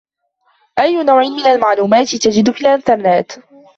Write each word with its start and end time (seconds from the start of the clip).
أيَّ 0.79 1.03
نوع 1.03 1.21
من 1.21 1.45
المعلومات 1.45 2.15
تجد 2.15 2.51
في 2.51 2.61
الإنترنت؟ 2.61 3.31